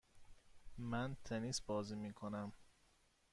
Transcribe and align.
من 0.77 1.15
تنیس 1.23 1.61
بازی 1.61 1.95
میکنم. 1.95 2.53